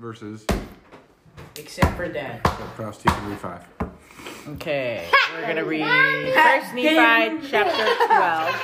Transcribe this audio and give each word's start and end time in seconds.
verses. 0.00 0.46
Except 1.56 1.94
for 1.96 2.08
Dad. 2.08 2.40
So 2.46 2.64
Proust, 2.74 3.04
you 3.04 3.10
can 3.10 3.28
read 3.28 3.38
five. 3.38 3.64
Okay, 4.48 5.06
we're 5.34 5.46
gonna 5.46 5.64
read 5.64 5.84
First 6.32 6.74
Nephi 6.74 7.46
chapter 7.48 8.06
twelve. 8.06 8.62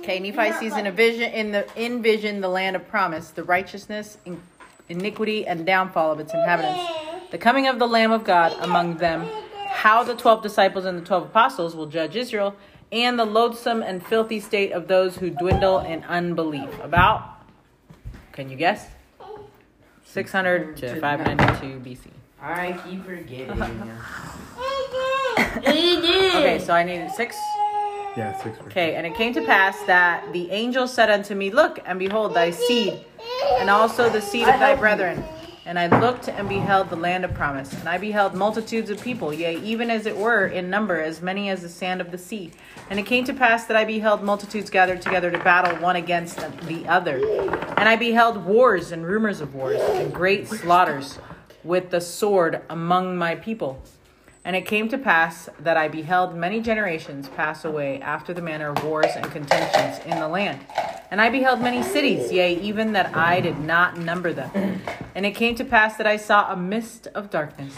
Okay, 0.00 0.18
Nephi 0.18 0.52
sees 0.58 0.76
in 0.76 0.86
a 0.86 0.92
vision 0.92 1.32
in 1.32 1.52
the 1.52 1.66
in 1.76 2.02
vision 2.02 2.40
the 2.40 2.48
land 2.48 2.74
of 2.74 2.88
promise, 2.88 3.30
the 3.30 3.44
righteousness, 3.44 4.18
in, 4.24 4.42
iniquity, 4.88 5.46
and 5.46 5.64
downfall 5.64 6.10
of 6.10 6.18
its 6.18 6.34
inhabitants, 6.34 6.82
the 7.30 7.38
coming 7.38 7.68
of 7.68 7.78
the 7.78 7.86
Lamb 7.86 8.10
of 8.10 8.24
God 8.24 8.52
among 8.60 8.96
them, 8.96 9.24
how 9.68 10.02
the 10.02 10.16
twelve 10.16 10.42
disciples 10.42 10.84
and 10.84 10.98
the 10.98 11.04
twelve 11.04 11.26
apostles 11.26 11.76
will 11.76 11.86
judge 11.86 12.16
Israel, 12.16 12.56
and 12.90 13.16
the 13.16 13.24
loathsome 13.24 13.82
and 13.82 14.04
filthy 14.04 14.40
state 14.40 14.72
of 14.72 14.88
those 14.88 15.18
who 15.18 15.30
dwindle 15.30 15.78
in 15.78 16.02
unbelief. 16.04 16.68
About, 16.82 17.39
can 18.32 18.48
you 18.50 18.56
guess? 18.56 18.86
Six 20.04 20.32
hundred 20.32 20.76
to 20.78 20.96
oh. 20.96 21.00
five 21.00 21.20
ninety 21.20 21.44
two 21.60 21.80
BC. 21.80 22.08
I 22.40 22.78
keep 22.84 23.04
forgetting. 23.04 23.90
Okay, 25.60 26.58
so 26.58 26.72
I 26.72 26.84
needed 26.84 27.10
six. 27.10 27.36
Yeah, 28.16 28.40
six. 28.42 28.58
Okay, 28.66 28.94
and 28.94 29.06
it 29.06 29.14
came 29.14 29.34
to 29.34 29.44
pass 29.44 29.80
that 29.86 30.32
the 30.32 30.50
angel 30.50 30.86
said 30.86 31.10
unto 31.10 31.34
me, 31.34 31.50
Look, 31.50 31.80
and 31.84 31.98
behold, 31.98 32.34
thy 32.34 32.50
seed, 32.50 33.04
and 33.58 33.68
also 33.68 34.08
the 34.08 34.20
seed 34.20 34.48
of 34.48 34.60
thy 34.60 34.74
brethren. 34.74 35.22
And 35.70 35.78
I 35.78 36.00
looked 36.00 36.28
and 36.28 36.48
beheld 36.48 36.90
the 36.90 36.96
land 36.96 37.24
of 37.24 37.32
promise, 37.32 37.72
and 37.72 37.88
I 37.88 37.96
beheld 37.96 38.34
multitudes 38.34 38.90
of 38.90 39.00
people, 39.00 39.32
yea, 39.32 39.56
even 39.60 39.88
as 39.88 40.04
it 40.04 40.16
were 40.16 40.44
in 40.46 40.68
number, 40.68 41.00
as 41.00 41.22
many 41.22 41.48
as 41.48 41.62
the 41.62 41.68
sand 41.68 42.00
of 42.00 42.10
the 42.10 42.18
sea. 42.18 42.50
And 42.90 42.98
it 42.98 43.06
came 43.06 43.22
to 43.26 43.32
pass 43.32 43.66
that 43.66 43.76
I 43.76 43.84
beheld 43.84 44.20
multitudes 44.20 44.68
gathered 44.68 45.00
together 45.00 45.30
to 45.30 45.38
battle 45.38 45.76
one 45.76 45.94
against 45.94 46.38
the 46.62 46.88
other. 46.88 47.24
And 47.76 47.88
I 47.88 47.94
beheld 47.94 48.44
wars 48.44 48.90
and 48.90 49.06
rumors 49.06 49.40
of 49.40 49.54
wars, 49.54 49.80
and 49.80 50.12
great 50.12 50.48
slaughters 50.48 51.20
with 51.62 51.90
the 51.90 52.00
sword 52.00 52.62
among 52.68 53.16
my 53.16 53.36
people. 53.36 53.80
And 54.44 54.56
it 54.56 54.66
came 54.66 54.88
to 54.88 54.98
pass 54.98 55.48
that 55.60 55.76
I 55.76 55.86
beheld 55.86 56.34
many 56.34 56.60
generations 56.60 57.28
pass 57.28 57.64
away 57.64 58.00
after 58.00 58.34
the 58.34 58.42
manner 58.42 58.70
of 58.70 58.82
wars 58.82 59.12
and 59.14 59.30
contentions 59.30 60.04
in 60.04 60.18
the 60.18 60.26
land. 60.26 60.66
And 61.10 61.20
I 61.20 61.28
beheld 61.28 61.60
many 61.60 61.82
cities, 61.82 62.30
yea, 62.30 62.54
even 62.60 62.92
that 62.92 63.16
I 63.16 63.40
did 63.40 63.58
not 63.58 63.98
number 63.98 64.32
them. 64.32 64.80
And 65.14 65.26
it 65.26 65.32
came 65.32 65.56
to 65.56 65.64
pass 65.64 65.96
that 65.96 66.06
I 66.06 66.16
saw 66.16 66.52
a 66.52 66.56
mist 66.56 67.08
of 67.08 67.30
darkness 67.30 67.74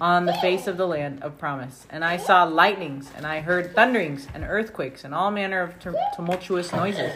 on 0.00 0.26
the 0.26 0.34
face 0.34 0.68
of 0.68 0.76
the 0.76 0.86
land 0.86 1.20
of 1.24 1.38
promise. 1.38 1.86
And 1.90 2.04
I 2.04 2.18
saw 2.18 2.44
lightnings, 2.44 3.10
and 3.16 3.26
I 3.26 3.40
heard 3.40 3.74
thunderings, 3.74 4.28
and 4.32 4.44
earthquakes, 4.44 5.02
and 5.02 5.12
all 5.12 5.32
manner 5.32 5.60
of 5.60 5.74
tumultuous 6.14 6.72
noises. 6.72 7.12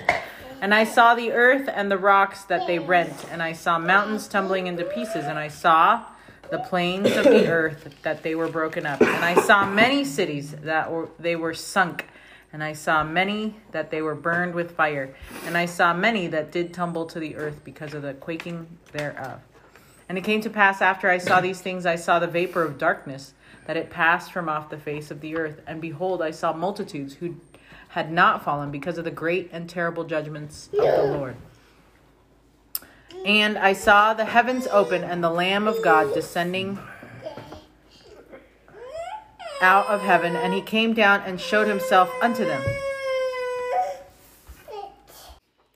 And 0.61 0.75
I 0.75 0.83
saw 0.83 1.15
the 1.15 1.31
earth 1.31 1.69
and 1.73 1.91
the 1.91 1.99
rocks 1.99 2.45
that 2.47 2.67
they 2.67 2.81
rent, 2.81 3.25
and 3.31 3.41
I 3.41 3.53
saw 3.53 3.79
mountains 3.79 4.27
tumbling 4.27 4.67
into 4.67 4.85
pieces, 4.85 5.27
and 5.27 5.39
I 5.39 5.47
saw 5.47 6.05
the 6.51 6.59
plains 6.59 7.17
of 7.17 7.25
the 7.25 7.49
earth 7.49 7.89
that 8.03 8.23
they 8.23 8.35
were 8.35 8.49
broken 8.49 8.85
up. 8.85 9.01
And 9.01 9.25
I 9.25 9.41
saw 9.43 9.65
many 9.65 10.05
cities 10.05 10.53
that 10.63 10.91
were 10.91 11.09
they 11.19 11.35
were 11.35 11.55
sunk, 11.55 12.07
and 12.53 12.63
I 12.63 12.75
saw 12.75 13.03
many 13.03 13.57
that 13.71 13.91
they 13.91 14.03
were 14.03 14.15
burned 14.15 14.55
with 14.55 14.77
fire, 14.77 15.15
and 15.47 15.57
I 15.57 15.67
saw 15.67 15.95
many 15.95 16.27
that 16.29 16.53
did 16.53 16.75
tumble 16.75 17.07
to 17.07 17.19
the 17.19 17.37
earth 17.37 17.63
because 17.65 17.95
of 17.95 18.03
the 18.03 18.15
quaking 18.15 18.67
thereof. 18.93 19.41
And 20.09 20.19
it 20.19 20.25
came 20.25 20.43
to 20.43 20.51
pass 20.51 20.83
after 20.83 21.09
I 21.09 21.19
saw 21.19 21.41
these 21.41 21.61
things, 21.61 21.87
I 21.87 21.97
saw 21.97 22.19
the 22.19 22.27
vapor 22.27 22.63
of 22.63 22.77
darkness, 22.77 23.33
that 23.67 23.77
it 23.77 23.89
passed 23.89 24.33
from 24.33 24.49
off 24.49 24.69
the 24.69 24.77
face 24.77 25.11
of 25.11 25.21
the 25.21 25.37
earth. 25.37 25.63
And 25.67 25.81
behold, 25.81 26.21
I 26.21 26.33
saw 26.33 26.53
multitudes 26.53 27.15
who 27.15 27.37
had 27.89 28.13
not 28.13 28.45
fallen 28.45 28.71
because 28.71 28.99
of 28.99 29.05
the 29.05 29.11
great 29.11 29.49
and 29.53 29.69
terrible 29.69 30.05
judgments 30.05 30.69
of 30.73 30.81
the 30.81 31.17
Lord. 31.17 31.37
And 33.25 33.57
I 33.57 33.73
saw 33.73 34.15
the 34.15 34.25
heavens 34.25 34.67
open 34.67 35.05
and 35.05 35.23
the 35.23 35.31
Lamb 35.31 35.69
of 35.69 35.83
God 35.83 36.13
descending 36.13 36.79
out 39.63 39.87
of 39.87 40.03
heaven, 40.03 40.37
and 40.37 40.53
he 40.53 40.61
came 40.61 40.93
down 40.93 41.23
and 41.23 41.41
showed 41.41 41.69
himself 41.69 42.11
unto 42.21 42.45
them. 42.45 42.63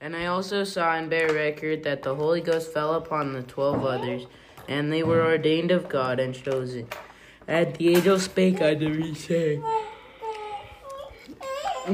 And 0.01 0.15
I 0.15 0.27
also 0.27 0.63
saw 0.65 0.95
and 0.95 1.09
bear 1.09 1.33
record 1.33 1.83
that 1.85 2.03
the 2.03 2.15
Holy 2.15 2.41
Ghost 2.41 2.73
fell 2.73 2.95
upon 2.95 3.33
the 3.33 3.43
twelve 3.43 3.85
others, 3.85 4.27
and 4.69 4.93
they 4.93 5.03
were 5.03 5.25
ordained 5.25 5.71
of 5.71 5.89
God 5.89 6.21
and 6.21 6.35
chosen. 6.35 6.87
And 7.49 7.75
the 7.77 7.95
angel 7.95 8.19
spake 8.19 8.61
unto 8.61 8.89
me, 8.89 9.15
saying, 9.15 9.65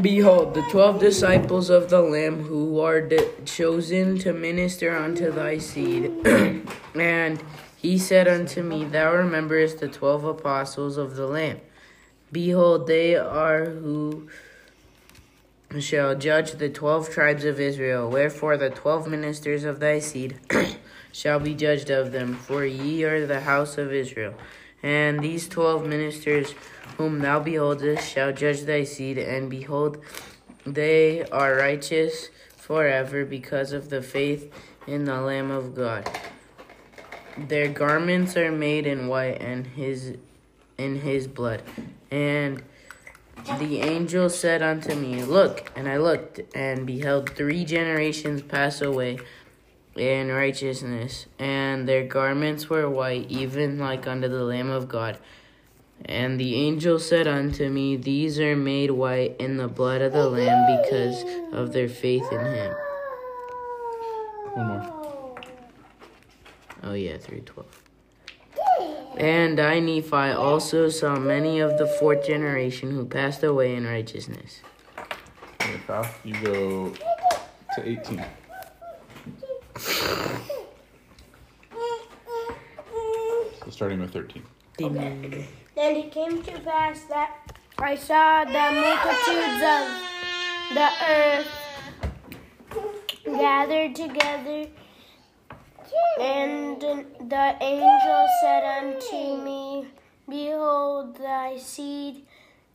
Behold, 0.01 0.55
the 0.55 0.63
twelve 0.71 0.99
disciples 0.99 1.69
of 1.69 1.91
the 1.91 2.01
Lamb 2.01 2.45
who 2.45 2.81
are 2.81 3.01
de- 3.01 3.31
chosen 3.45 4.19
to 4.19 4.33
minister 4.33 4.97
unto 4.97 5.31
thy 5.31 5.59
seed. 5.59 6.11
and 6.95 7.43
he 7.77 7.99
said 7.99 8.27
unto 8.27 8.63
me, 8.63 8.85
Thou 8.85 9.15
rememberest 9.15 9.81
the 9.81 9.89
twelve 9.89 10.25
apostles 10.25 10.97
of 10.97 11.17
the 11.17 11.27
Lamb. 11.27 11.61
Behold, 12.33 12.87
they 12.87 13.15
are 13.15 13.67
who 13.67 14.27
shall 15.79 16.15
judge 16.15 16.53
the 16.53 16.71
twelve 16.71 17.11
tribes 17.11 17.45
of 17.45 17.61
Israel. 17.61 18.09
Wherefore 18.09 18.57
the 18.57 18.71
twelve 18.71 19.07
ministers 19.07 19.65
of 19.65 19.81
thy 19.81 19.99
seed 19.99 20.39
shall 21.13 21.39
be 21.39 21.55
judged 21.55 21.91
of 21.91 22.11
them, 22.11 22.35
for 22.35 22.65
ye 22.65 23.05
are 23.05 23.27
the 23.27 23.41
house 23.41 23.77
of 23.77 23.93
Israel. 23.93 24.35
And 24.83 25.21
these 25.21 25.47
twelve 25.47 25.87
ministers 25.87 26.55
whom 26.97 27.21
thou 27.21 27.39
beholdest 27.39 28.11
shall 28.11 28.33
judge 28.33 28.63
thy 28.63 28.85
seed, 28.85 29.19
and 29.19 29.51
behold, 29.51 30.03
they 30.65 31.25
are 31.25 31.57
righteous 31.57 32.31
forever 32.57 33.27
because 33.27 33.73
of 33.73 33.91
the 33.91 34.01
faith 34.03 34.53
in 34.87 35.05
the 35.05 35.21
Lamb 35.21 35.51
of 35.51 35.75
God. 35.75 36.09
Their 37.37 37.69
garments 37.69 38.37
are 38.37 38.53
made 38.53 38.87
in 38.87 39.09
white, 39.09 39.41
and 39.41 39.67
his 39.67 40.17
in 40.83 41.01
his 41.01 41.27
blood. 41.27 41.63
And 42.11 42.63
the 43.59 43.81
angel 43.81 44.29
said 44.29 44.63
unto 44.63 44.95
me, 44.95 45.23
Look, 45.23 45.71
and 45.75 45.89
I 45.89 45.97
looked, 45.97 46.41
and 46.55 46.87
beheld 46.87 47.31
three 47.31 47.65
generations 47.65 48.43
pass 48.43 48.81
away 48.81 49.19
in 49.97 50.31
righteousness, 50.31 51.27
and 51.39 51.89
their 51.89 52.07
garments 52.07 52.71
were 52.71 52.89
white, 52.89 53.31
even 53.31 53.79
like 53.79 54.07
unto 54.07 54.29
the 54.29 54.43
Lamb 54.43 54.71
of 54.71 54.89
God. 54.89 55.19
And 56.05 56.39
the 56.41 56.55
angel 56.57 56.99
said 56.99 57.29
unto 57.29 57.69
me, 57.69 57.97
These 57.97 58.41
are 58.41 58.57
made 58.57 58.91
white 58.91 59.37
in 59.39 59.57
the 59.57 59.69
blood 59.69 60.03
of 60.03 60.13
the 60.13 60.29
Lamb 60.29 60.83
because 60.83 61.25
of 61.53 61.73
their 61.73 61.89
faith 61.89 62.27
in 62.33 62.41
him. 62.41 62.75
One 64.55 64.67
more. 64.67 65.03
Oh, 66.83 66.95
yeah, 66.95 67.17
312. 67.19 67.82
And 69.23 69.61
I, 69.61 69.79
Nephi, 69.79 70.33
also 70.33 70.89
saw 70.89 71.17
many 71.17 71.61
of 71.61 71.79
the 71.79 71.87
fourth 71.87 72.27
generation 72.27 72.91
who 72.91 73.07
passed 73.07 73.45
away 73.45 73.77
in 73.77 73.87
righteousness. 73.87 74.63
Okay, 75.61 75.79
Proust, 75.87 76.11
you 76.25 76.35
go 76.43 76.93
to 77.77 77.89
18. 77.89 78.25
So 83.65 83.71
starting 83.71 84.01
with 84.01 84.13
13. 84.13 84.43
Amen. 84.81 85.47
Then 85.77 85.97
it 85.97 86.11
came 86.11 86.43
to 86.43 86.59
pass 86.59 87.05
that 87.05 87.57
I 87.79 87.95
saw 87.95 88.45
the 88.45 88.53
multitudes 88.53 89.63
of 89.63 89.87
the 90.75 90.91
earth 91.09 91.47
gathered 93.25 93.95
together, 93.95 94.67
and 96.21 96.81
the 96.81 97.57
angel 97.61 98.29
said 98.43 98.65
unto 98.65 99.43
me, 99.43 99.87
Behold, 100.29 101.17
thy 101.17 101.59
seed, 101.59 102.25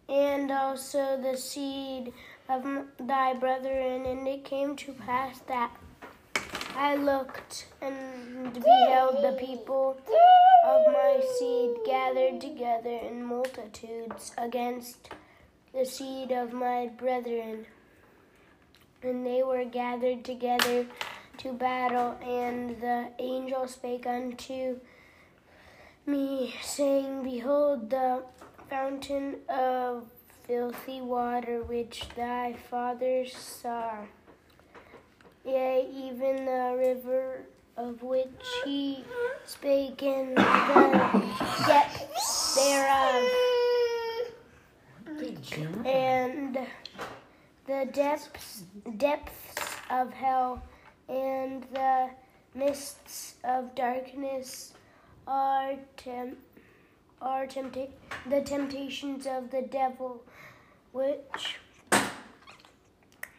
and 0.10 0.52
also 0.52 1.20
the 1.22 1.38
seed 1.38 2.14
of 2.50 2.66
thy 3.00 3.34
brethren. 3.34 4.06
And 4.06 4.28
it 4.28 4.44
came 4.44 4.76
to 4.78 4.94
pass 4.94 5.40
that 5.48 5.72
I 6.76 6.96
looked 6.96 7.68
and 7.82 8.54
beheld 8.54 9.24
the 9.24 9.38
people 9.40 9.98
of 10.66 10.94
my 10.94 11.22
seed 11.40 11.78
gathered 11.86 12.42
together 12.42 13.00
in 13.10 13.24
multitudes 13.24 14.34
against 14.38 15.10
the 15.74 15.86
seed 15.86 16.32
of 16.32 16.54
my 16.54 16.88
brethren. 16.88 17.66
And 19.02 19.26
they 19.26 19.44
were 19.44 19.66
gathered 19.66 20.24
together 20.24 20.86
to 21.38 21.54
battle, 21.54 22.18
and 22.24 22.82
the 22.82 23.10
angel 23.20 23.68
spake 23.68 24.08
unto 24.08 24.80
me, 26.06 26.56
saying, 26.62 27.24
Behold, 27.24 27.90
the 27.90 28.24
fountain 28.70 29.36
of 29.50 30.06
filthy 30.46 31.02
water 31.02 31.62
which 31.64 32.08
thy 32.16 32.54
fathers 32.70 33.36
saw. 33.36 33.92
Yea, 35.46 35.88
even 35.94 36.46
the 36.46 36.76
river 36.78 37.46
of 37.78 38.02
which 38.02 38.28
he 38.66 39.04
spake 39.46 40.02
in 40.02 40.34
the 40.34 41.24
depths 41.68 42.56
thereof, 42.56 43.24
and 45.86 46.58
the 47.68 47.88
depths 47.92 48.64
depths 48.98 49.78
of 49.90 50.12
hell, 50.14 50.64
and 51.08 51.64
the 51.74 52.10
mists 52.54 53.36
of 53.44 53.76
darkness 53.76 54.74
are 55.28 55.76
tem- 55.96 56.38
are 57.22 57.46
tempta- 57.48 57.92
the 58.30 58.42
temptations 58.42 59.26
of 59.26 59.50
the 59.52 59.62
devil, 59.62 60.24
which 60.92 61.60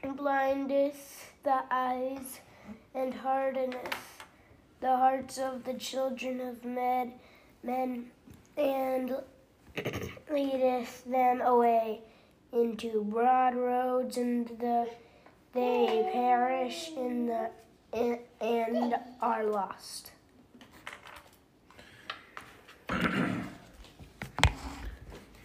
blindeth 0.03 1.33
the 1.43 1.63
eyes 1.71 2.41
and 2.95 3.15
hardeneth 3.15 4.25
the 4.81 4.97
hearts 4.97 5.39
of 5.39 5.65
the 5.65 5.75
children 5.75 6.41
of 6.41 6.65
men, 6.65 7.13
men 7.63 8.11
and 8.57 9.17
leadeth 10.31 11.05
them 11.05 11.41
away 11.41 12.01
into 12.53 13.05
broad 13.05 13.55
roads, 13.55 14.17
and 14.17 14.49
the, 14.59 14.89
they 15.59 16.09
perish 16.13 16.93
in 16.97 17.27
the 17.27 17.51
and 18.41 18.95
are 19.21 19.45
lost. 19.45 20.13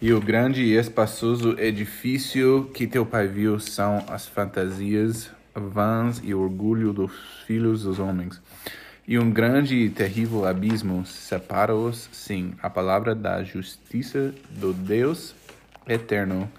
E 0.00 0.12
o 0.12 0.20
grande 0.20 0.62
e 0.62 0.76
espaçoso 0.76 1.58
edifício 1.58 2.70
que 2.74 2.86
teu 2.86 3.06
pai 3.06 3.26
viu 3.26 3.58
são 3.58 4.04
as 4.08 4.26
fantasias 4.26 5.30
vãs 5.54 6.20
e 6.22 6.34
orgulho 6.34 6.92
dos 6.92 7.12
filhos 7.46 7.82
dos 7.82 7.98
homens. 7.98 8.40
E 9.08 9.18
um 9.18 9.30
grande 9.30 9.76
e 9.76 9.90
terrível 9.90 10.46
abismo 10.46 11.04
separa-os, 11.06 12.08
sim, 12.12 12.54
a 12.62 12.70
palavra 12.70 13.14
da 13.14 13.42
justiça 13.42 14.34
do 14.50 14.72
Deus 14.72 15.34
eterno 15.86 16.50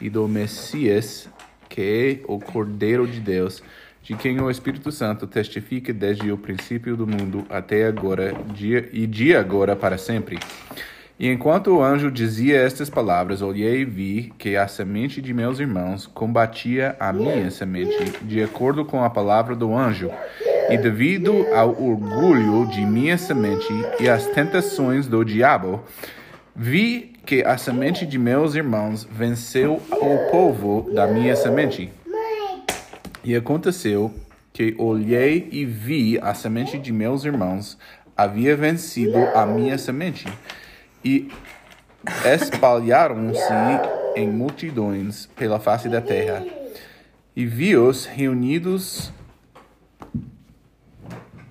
e 0.00 0.10
do 0.10 0.26
Messias, 0.26 1.28
que 1.68 2.22
é 2.26 2.32
o 2.32 2.38
Cordeiro 2.38 3.06
de 3.06 3.20
Deus, 3.20 3.62
de 4.02 4.14
quem 4.14 4.40
o 4.40 4.50
Espírito 4.50 4.92
Santo 4.92 5.26
testifica 5.26 5.92
desde 5.92 6.30
o 6.30 6.38
princípio 6.38 6.96
do 6.96 7.06
mundo 7.06 7.44
até 7.50 7.86
agora 7.86 8.32
dia, 8.54 8.88
e 8.92 9.06
de 9.06 9.34
agora 9.34 9.74
para 9.74 9.98
sempre. 9.98 10.38
E 11.18 11.28
enquanto 11.28 11.68
o 11.68 11.82
anjo 11.82 12.10
dizia 12.10 12.60
estas 12.60 12.90
palavras, 12.90 13.40
olhei 13.40 13.80
e 13.80 13.84
vi 13.86 14.32
que 14.36 14.54
a 14.54 14.68
semente 14.68 15.22
de 15.22 15.32
meus 15.32 15.58
irmãos 15.58 16.06
combatia 16.06 16.94
a 17.00 17.10
minha 17.10 17.50
semente, 17.50 18.12
de 18.22 18.42
acordo 18.42 18.84
com 18.84 19.02
a 19.02 19.08
palavra 19.08 19.56
do 19.56 19.74
anjo. 19.74 20.10
E 20.68 20.76
devido 20.76 21.46
ao 21.54 21.70
orgulho 21.70 22.66
de 22.66 22.84
minha 22.84 23.16
semente 23.16 23.72
e 23.98 24.08
às 24.10 24.26
tentações 24.26 25.06
do 25.06 25.24
diabo, 25.24 25.82
vi 26.54 27.15
que 27.26 27.42
a 27.42 27.58
semente 27.58 28.06
de 28.06 28.18
meus 28.18 28.54
irmãos 28.54 29.06
venceu 29.10 29.82
o 29.90 30.30
povo 30.30 30.88
da 30.94 31.08
minha 31.08 31.34
semente. 31.34 31.92
E 33.24 33.34
aconteceu 33.34 34.14
que 34.52 34.76
olhei 34.78 35.48
e 35.50 35.64
vi 35.64 36.18
a 36.22 36.32
semente 36.32 36.78
de 36.78 36.92
meus 36.92 37.24
irmãos 37.24 37.76
havia 38.16 38.56
vencido 38.56 39.18
a 39.34 39.44
minha 39.44 39.76
semente. 39.76 40.26
E 41.04 41.28
espalharam-se 42.24 43.52
em 44.14 44.30
multidões 44.30 45.26
pela 45.36 45.58
face 45.58 45.88
da 45.88 46.00
terra. 46.00 46.46
E 47.34 47.44
vi-os 47.44 48.06
reunidos 48.06 49.12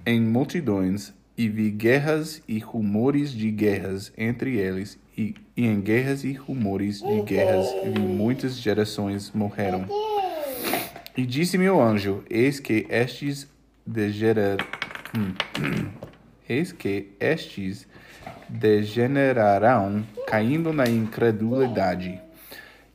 em 0.06 0.22
multidões, 0.22 1.14
e 1.38 1.50
vi 1.50 1.70
guerras 1.70 2.42
e 2.48 2.60
rumores 2.60 3.32
de 3.32 3.52
guerras 3.52 4.14
entre 4.18 4.58
eles, 4.58 4.98
e, 5.18 5.36
e 5.56 5.66
em 5.66 5.80
guerras 5.80 6.24
e 6.24 6.34
rumores 6.34 7.02
de 7.02 7.22
guerras 7.22 7.68
vi 7.84 8.00
muitas 8.00 8.58
gerações 8.58 9.32
morreram. 9.34 9.86
E 11.16 11.26
disse-me 11.26 11.70
o 11.70 11.82
anjo: 11.82 12.24
Eis 12.30 12.60
que 12.60 12.86
estes 12.90 13.48
degener... 13.86 14.58
hum, 15.16 15.34
Eis 16.48 16.72
que 16.72 17.14
estes 17.20 17.88
degenerarão, 18.48 20.04
caindo 20.28 20.72
na 20.72 20.86
incredulidade. 20.86 22.22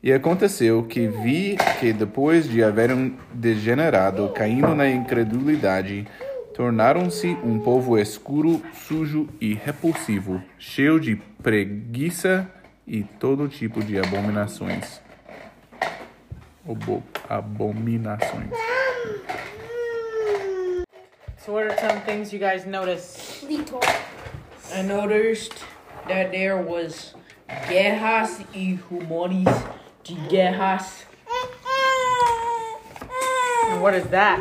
E 0.02 0.12
aconteceu 0.12 0.84
que 0.84 1.08
vi 1.08 1.56
que 1.78 1.92
depois 1.92 2.48
de 2.48 2.62
haverem 2.62 3.18
degenerado, 3.34 4.28
caindo 4.30 4.74
na 4.74 4.88
incredulidade, 4.88 6.06
tornaram-se 6.60 7.28
um 7.42 7.58
povo 7.58 7.98
escuro, 7.98 8.62
sujo 8.74 9.26
e 9.40 9.54
repulsivo, 9.54 10.42
cheio 10.58 11.00
de 11.00 11.16
preguiça 11.42 12.46
e 12.86 13.02
todo 13.02 13.48
tipo 13.48 13.82
de 13.82 13.98
abominações. 13.98 15.00
Obo 16.68 17.02
abominações. 17.30 18.50
So, 21.38 21.52
what 21.52 21.66
are 21.66 21.80
some 21.80 21.98
things 22.02 22.30
you 22.30 22.38
guys 22.38 22.66
notice? 22.66 23.42
Little. 23.42 23.80
I 24.74 24.82
noticed 24.82 25.64
that 26.08 26.30
there 26.30 26.62
was 26.62 27.14
guerras 27.70 28.42
y 28.54 28.78
rumores 28.90 29.48
de 30.04 30.14
guerras. 30.28 31.06
And 33.70 33.80
what 33.80 33.94
is 33.94 34.04
that? 34.10 34.38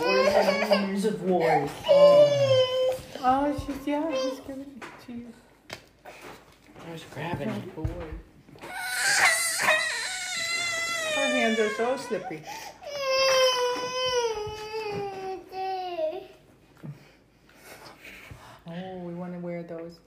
That's 0.00 0.46
wars 0.46 0.72
and 0.72 0.80
rumors 0.80 1.04
of 1.04 1.22
wars. 1.22 1.70
Oh, 3.22 3.64
she's 3.66 3.86
yeah, 3.86 4.10
she's 4.10 4.40
giving 4.40 4.62
it 4.62 4.82
to 5.06 5.12
you. 5.12 5.26
I 6.86 6.92
was 6.92 7.04
grabbing 7.12 7.48
it. 7.48 7.62
Her 11.14 11.26
hands 11.26 11.58
are 11.58 11.68
so 11.74 11.96
slippery. 11.98 12.42
Oh, 18.66 18.98
we 18.98 19.14
want 19.14 19.34
to 19.34 19.38
wear 19.40 19.62
those. 19.62 19.98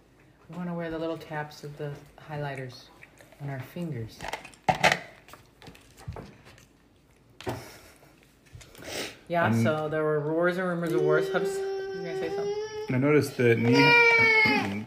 We 0.50 0.56
want 0.58 0.70
to 0.70 0.74
wear 0.74 0.90
the 0.90 0.98
little 0.98 1.18
caps 1.18 1.64
of 1.64 1.78
the 1.78 1.92
highlighters 2.30 2.86
on 3.42 3.50
our 3.50 3.60
fingers. 3.60 4.18
Yeah, 9.28 9.46
Um, 9.46 9.64
so 9.64 9.88
there 9.90 10.04
were 10.04 10.20
roars 10.20 10.58
and 10.58 10.68
rumors 10.68 10.94
of 10.94 11.02
wars. 11.02 11.32
Hubs, 11.32 11.58
you 11.58 11.96
gonna 11.96 12.20
say 12.20 12.30
something? 12.30 12.54
I 12.90 12.98
noticed 12.98 13.38
that 13.38 13.58
ne- 13.60 14.86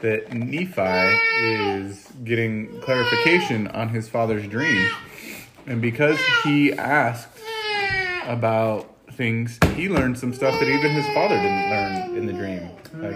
that 0.00 0.32
Nephi 0.32 1.18
is 1.44 2.08
getting 2.24 2.80
clarification 2.80 3.68
on 3.68 3.88
his 3.90 4.08
father's 4.08 4.46
dream, 4.48 4.90
and 5.66 5.80
because 5.80 6.18
he 6.42 6.72
asked 6.72 7.38
about 8.26 8.88
things, 9.12 9.58
he 9.76 9.88
learned 9.88 10.18
some 10.18 10.34
stuff 10.34 10.58
that 10.58 10.68
even 10.68 10.90
his 10.90 11.06
father 11.14 11.36
didn't 11.36 11.70
learn 11.70 12.16
in 12.16 12.26
the 12.26 12.32
dream. 12.32 12.68
Like 12.94 13.14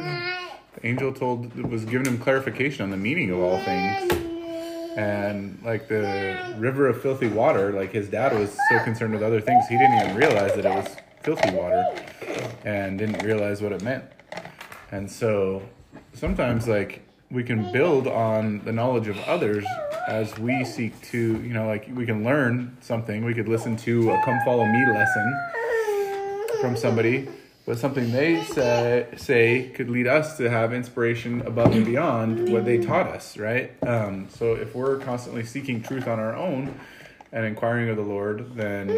the 0.76 0.86
angel 0.86 1.12
told 1.12 1.52
was 1.68 1.84
giving 1.84 2.06
him 2.06 2.18
clarification 2.18 2.84
on 2.84 2.90
the 2.90 2.96
meaning 2.96 3.30
of 3.30 3.40
all 3.40 3.58
things. 3.64 4.25
And 4.96 5.60
like 5.62 5.88
the 5.88 6.54
river 6.58 6.88
of 6.88 7.02
filthy 7.02 7.28
water, 7.28 7.72
like 7.72 7.92
his 7.92 8.08
dad 8.08 8.32
was 8.32 8.56
so 8.70 8.78
concerned 8.82 9.12
with 9.12 9.22
other 9.22 9.40
things, 9.40 9.66
he 9.68 9.76
didn't 9.76 10.00
even 10.00 10.16
realize 10.16 10.54
that 10.54 10.64
it 10.64 10.74
was 10.74 10.96
filthy 11.22 11.50
water 11.50 11.84
and 12.64 12.98
didn't 12.98 13.22
realize 13.22 13.60
what 13.60 13.72
it 13.72 13.82
meant. 13.82 14.04
And 14.90 15.10
so 15.10 15.62
sometimes 16.14 16.66
like 16.66 17.02
we 17.30 17.42
can 17.42 17.72
build 17.72 18.06
on 18.06 18.64
the 18.64 18.72
knowledge 18.72 19.08
of 19.08 19.18
others 19.20 19.66
as 20.08 20.38
we 20.38 20.64
seek 20.64 21.00
to, 21.10 21.18
you 21.18 21.52
know, 21.52 21.66
like 21.66 21.88
we 21.92 22.06
can 22.06 22.24
learn 22.24 22.76
something. 22.80 23.24
We 23.24 23.34
could 23.34 23.48
listen 23.48 23.76
to 23.78 24.12
a 24.12 24.22
come 24.24 24.38
follow 24.44 24.64
me 24.64 24.86
lesson 24.86 25.40
from 26.60 26.76
somebody, 26.76 27.28
but 27.66 27.78
something 27.78 28.12
they 28.12 28.44
say 28.44 29.08
say 29.16 29.70
could 29.74 29.90
lead 29.90 30.06
us 30.06 30.36
to 30.36 30.48
have 30.48 30.72
inspiration 30.72 31.42
above 31.42 31.74
and 31.74 31.84
beyond 31.84 32.48
what 32.48 32.64
they 32.64 32.78
taught 32.78 33.08
us, 33.08 33.36
right? 33.36 33.72
Um, 33.82 34.28
so 34.30 34.54
if 34.54 34.74
we're 34.74 34.98
constantly 34.98 35.44
seeking 35.44 35.82
truth 35.82 36.06
on 36.06 36.20
our 36.20 36.34
own 36.34 36.78
and 37.32 37.44
inquiring 37.44 37.90
of 37.90 37.96
the 37.96 38.02
Lord, 38.02 38.54
then 38.54 38.88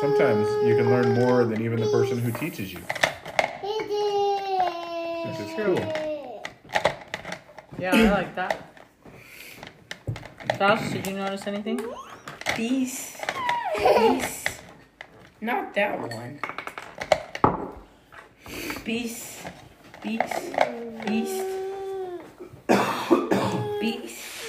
sometimes 0.00 0.46
you 0.66 0.76
can 0.76 0.90
learn 0.90 1.14
more 1.14 1.46
than 1.46 1.62
even 1.62 1.80
the 1.80 1.90
person 1.90 2.18
who 2.18 2.30
teaches 2.32 2.74
you. 2.74 2.80
Which 5.24 5.40
is 5.40 5.54
cool. 5.56 6.44
Yeah, 7.78 7.96
I 7.96 8.10
like 8.10 8.34
that. 8.36 8.70
Josh, 10.58 10.92
did 10.92 11.06
you 11.06 11.14
notice 11.14 11.46
anything? 11.46 11.80
Peace. 12.54 13.18
Peace. 13.76 14.44
Not 15.40 15.74
that 15.74 15.98
one. 15.98 16.38
Peace. 18.84 19.42
Peace. 20.02 20.20
Peace. 21.06 21.42
Peace. 23.80 24.44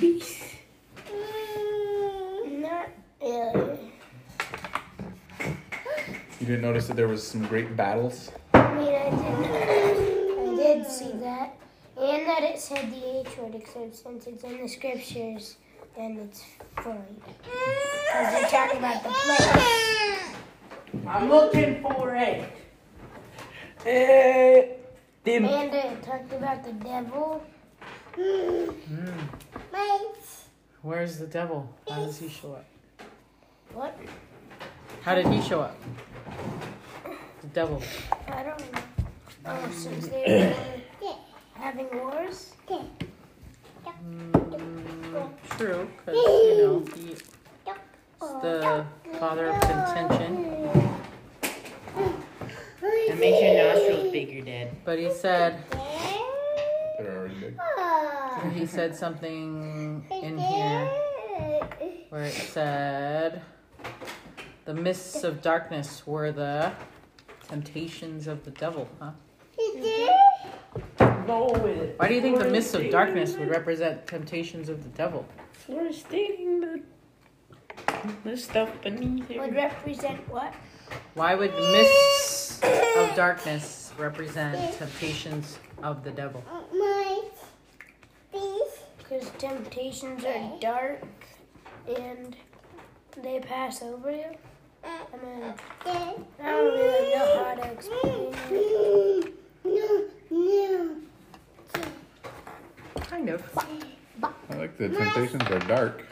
Peace. 0.00 0.54
Not 2.44 2.88
really. 3.22 3.78
You 6.40 6.46
didn't 6.46 6.62
notice 6.62 6.88
that 6.88 6.96
there 6.96 7.06
was 7.06 7.24
some 7.24 7.46
great 7.46 7.76
battles. 7.76 8.32
I 8.52 8.74
mean, 8.74 8.88
I 8.88 9.10
did. 9.10 9.22
I 10.40 10.56
did 10.56 10.84
see 10.84 11.12
that, 11.18 11.56
and 11.96 12.26
that 12.26 12.42
it 12.42 12.58
said 12.58 12.90
the 12.90 13.20
H 13.20 13.38
word, 13.38 13.54
except 13.54 13.94
since 13.94 14.26
it's 14.26 14.42
in 14.42 14.60
the 14.60 14.68
scriptures, 14.68 15.56
then 15.96 16.18
it's 16.18 16.42
fine. 16.82 17.22
Because 17.44 18.32
they're 18.32 18.48
talking 18.48 18.78
about 18.78 19.04
the 19.04 19.10
place. 19.10 20.34
I'm 21.06 21.30
looking 21.30 21.80
for 21.80 22.16
it. 22.16 22.50
Uh, 23.84 24.64
the, 25.24 25.34
And 25.34 25.46
it 25.46 26.02
talked 26.02 26.32
about 26.32 26.64
the 26.64 26.72
devil. 26.72 27.44
Where's 30.80 31.18
the 31.18 31.26
devil? 31.26 31.68
How 31.86 31.96
does 31.96 32.18
he 32.18 32.30
show 32.30 32.52
up? 32.52 32.64
What? 33.74 33.94
How 35.02 35.14
did 35.14 35.26
he 35.26 35.42
show 35.42 35.60
up? 35.60 35.76
The 37.42 37.46
devil. 37.48 37.82
I 38.26 38.42
don't 38.42 38.72
know. 38.72 38.80
Oh, 39.44 39.70
since 39.70 40.08
they 40.08 40.56
were 41.02 41.14
having 41.52 41.88
wars? 41.92 42.54
Mm, 44.06 45.30
true, 45.58 45.86
because, 45.98 46.16
you 46.16 46.56
know, 46.56 46.84
he's 46.96 47.22
the 48.40 48.86
father 49.18 49.48
of 49.50 49.60
contention. 49.60 50.73
That 53.14 53.20
makes 53.20 53.42
your 53.42 53.54
nostrils 53.54 54.12
bigger, 54.12 54.40
Dad. 54.44 54.70
But 54.84 54.98
he 54.98 55.10
said, 55.10 55.62
They're 56.98 57.18
already 57.18 57.34
big. 57.34 58.52
he 58.52 58.66
said 58.66 58.94
something 58.96 60.04
in 60.10 60.38
here 60.38 60.90
where 62.08 62.24
it 62.24 62.32
said, 62.32 63.42
the 64.64 64.74
mists 64.74 65.24
of 65.24 65.42
darkness 65.42 66.06
were 66.06 66.32
the 66.32 66.72
temptations 67.48 68.26
of 68.26 68.44
the 68.44 68.50
devil, 68.50 68.88
huh? 69.00 69.10
Go 71.26 71.52
with. 71.62 71.98
Why 71.98 72.08
do 72.08 72.14
you 72.14 72.20
think 72.20 72.38
the 72.38 72.50
mists 72.50 72.74
of 72.74 72.90
darkness 72.90 73.36
would 73.36 73.48
represent 73.48 74.06
temptations 74.06 74.68
of 74.68 74.82
the 74.82 74.90
devil? 74.90 75.26
We're 75.68 75.92
stating 75.92 76.60
the, 76.60 76.82
the 78.24 78.36
stuff 78.36 78.70
beneath 78.82 79.28
Would 79.30 79.54
represent 79.54 80.28
what? 80.28 80.54
Why 81.14 81.34
would 81.34 81.52
the 81.52 81.72
mists 81.72 82.43
of 82.96 83.14
darkness 83.16 83.92
represent 83.98 84.76
temptations 84.78 85.58
of 85.82 86.02
the 86.04 86.10
devil? 86.10 86.42
Because 88.98 89.30
temptations 89.38 90.24
are 90.24 90.58
dark 90.60 91.02
and 91.86 92.36
they 93.22 93.38
pass 93.40 93.82
over 93.82 94.10
you. 94.10 94.36
I 94.82 95.16
mean, 95.24 95.54
I 95.86 96.14
don't 96.50 96.74
really 96.74 97.14
know 97.14 97.44
how 97.44 97.54
to 97.54 97.72
explain 97.72 98.34
it. 98.50 99.34
Kind 103.08 103.28
of. 103.28 103.42
I 104.50 104.54
like 104.56 104.76
the 104.76 104.88
temptations 104.88 105.48
are 105.50 105.58
dark. 105.60 106.04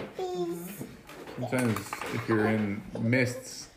Sometimes 1.34 1.78
if 2.14 2.28
you're 2.28 2.46
in 2.46 2.82
mists, 3.00 3.68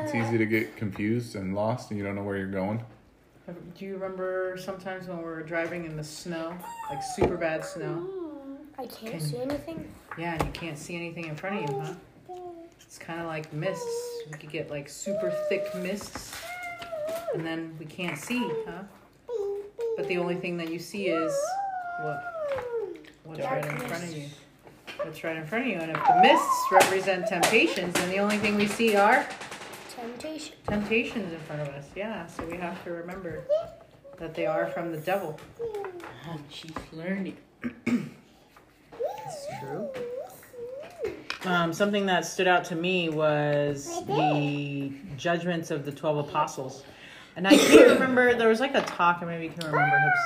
it's 0.00 0.14
easy 0.14 0.38
to 0.38 0.46
get 0.46 0.76
confused 0.76 1.36
and 1.36 1.54
lost 1.54 1.90
and 1.90 1.98
you 1.98 2.04
don't 2.04 2.14
know 2.14 2.22
where 2.22 2.36
you're 2.36 2.46
going. 2.46 2.82
Do 3.76 3.84
you 3.84 3.94
remember 3.94 4.56
sometimes 4.58 5.08
when 5.08 5.18
we 5.18 5.24
were 5.24 5.42
driving 5.42 5.86
in 5.86 5.96
the 5.96 6.04
snow, 6.04 6.54
like 6.90 7.02
super 7.02 7.36
bad 7.36 7.64
snow? 7.64 8.06
Oh, 8.06 8.58
I 8.78 8.86
can't 8.86 9.22
see 9.22 9.38
anything. 9.38 9.90
Yeah, 10.18 10.34
and 10.34 10.42
you 10.42 10.52
can't 10.52 10.76
see 10.76 10.96
anything 10.96 11.26
in 11.26 11.36
front 11.36 11.64
of 11.64 11.70
you, 11.70 11.80
huh? 11.80 11.94
It's 12.82 12.98
kind 12.98 13.20
of 13.20 13.26
like 13.26 13.50
mists. 13.52 13.86
We 14.30 14.36
could 14.36 14.50
get 14.50 14.70
like 14.70 14.88
super 14.88 15.30
thick 15.48 15.74
mists, 15.76 16.36
and 17.32 17.44
then 17.44 17.74
we 17.78 17.86
can't 17.86 18.18
see, 18.18 18.50
huh? 18.66 18.82
But 19.96 20.08
the 20.08 20.18
only 20.18 20.34
thing 20.34 20.58
that 20.58 20.70
you 20.70 20.78
see 20.78 21.06
is 21.06 21.34
what? 22.02 22.22
What's 23.24 23.40
right 23.40 23.64
in 23.64 23.78
front 23.78 24.04
of 24.04 24.14
you? 24.14 24.26
What's 25.02 25.24
right 25.24 25.36
in 25.36 25.46
front 25.46 25.64
of 25.64 25.70
you? 25.70 25.78
And 25.78 25.90
if 25.90 26.06
the 26.06 26.20
mists 26.22 26.66
represent 26.70 27.26
temptations, 27.28 27.94
then 27.94 28.10
the 28.10 28.18
only 28.18 28.36
thing 28.36 28.56
we 28.56 28.66
see 28.66 28.94
are 28.94 29.26
Temptation. 29.26 29.47
Temptations 30.68 31.32
in 31.32 31.38
front 31.40 31.62
of 31.62 31.68
us. 31.68 31.86
Yeah, 31.96 32.26
so 32.26 32.44
we 32.44 32.56
have 32.58 32.82
to 32.84 32.90
remember 32.90 33.42
that 34.18 34.34
they 34.34 34.46
are 34.46 34.66
from 34.68 34.92
the 34.92 34.98
devil. 34.98 35.38
And 36.28 36.42
she's 36.48 36.72
learning. 36.92 37.36
That's 37.84 39.46
true. 39.60 39.88
Um, 41.44 41.72
something 41.72 42.06
that 42.06 42.24
stood 42.26 42.48
out 42.48 42.64
to 42.66 42.74
me 42.74 43.08
was 43.08 44.04
the 44.06 44.92
judgments 45.16 45.70
of 45.70 45.84
the 45.84 45.92
12 45.92 46.28
apostles. 46.28 46.82
And 47.36 47.46
I 47.46 47.56
can't 47.56 47.90
remember, 47.92 48.34
there 48.34 48.48
was 48.48 48.60
like 48.60 48.74
a 48.74 48.82
talk, 48.82 49.22
or 49.22 49.26
maybe 49.26 49.44
you 49.44 49.50
can 49.50 49.70
remember. 49.70 49.98
Hips. 49.98 50.18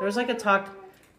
There 0.00 0.06
was 0.06 0.16
like 0.16 0.28
a 0.28 0.34
talk 0.34 0.68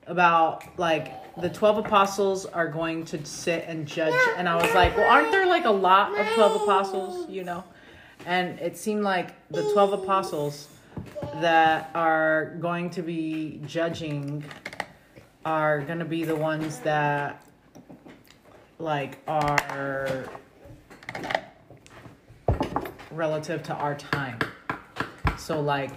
about 0.07 0.63
like 0.77 1.35
the 1.37 1.49
12 1.49 1.85
apostles 1.85 2.45
are 2.45 2.67
going 2.67 3.05
to 3.05 3.23
sit 3.25 3.63
and 3.67 3.87
judge. 3.87 4.13
And 4.35 4.49
I 4.49 4.55
was 4.55 4.73
like, 4.75 4.97
well, 4.97 5.09
aren't 5.09 5.31
there 5.31 5.45
like 5.47 5.65
a 5.65 5.71
lot 5.71 6.19
of 6.19 6.27
12 6.33 6.63
apostles, 6.63 7.29
you 7.29 7.43
know? 7.43 7.63
And 8.25 8.59
it 8.59 8.77
seemed 8.77 9.03
like 9.03 9.33
the 9.49 9.63
12 9.73 9.93
apostles 9.93 10.67
that 11.35 11.89
are 11.95 12.55
going 12.59 12.89
to 12.91 13.01
be 13.01 13.61
judging 13.65 14.43
are 15.45 15.81
going 15.81 15.99
to 15.99 16.05
be 16.05 16.23
the 16.23 16.35
ones 16.35 16.79
that 16.79 17.45
like 18.79 19.19
are 19.27 20.25
relative 23.11 23.63
to 23.63 23.73
our 23.73 23.95
time. 23.95 24.39
So 25.37 25.59
like 25.61 25.91